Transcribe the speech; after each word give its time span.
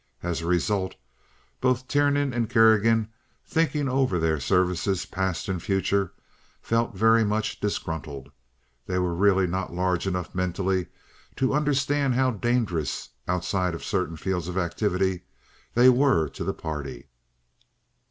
As 0.23 0.41
a 0.41 0.47
result 0.47 0.95
both 1.59 1.87
Tiernan 1.87 2.33
and 2.33 2.49
Kerrigan, 2.49 3.09
thinking 3.45 3.87
over 3.87 4.17
their 4.17 4.39
services, 4.39 5.05
past 5.05 5.47
and 5.47 5.61
future, 5.61 6.11
felt 6.59 6.95
very 6.95 7.23
much 7.23 7.59
disgruntled. 7.59 8.31
They 8.87 8.97
were 8.97 9.13
really 9.13 9.45
not 9.45 9.75
large 9.75 10.07
enough 10.07 10.33
mentally 10.33 10.87
to 11.35 11.53
understand 11.53 12.15
how 12.15 12.31
dangerous—outside 12.31 13.75
of 13.75 13.83
certain 13.85 14.17
fields 14.17 14.47
of 14.47 14.57
activity—they 14.57 15.89
were 15.89 16.27
to 16.29 16.43
the 16.43 16.53
party. 16.55 17.05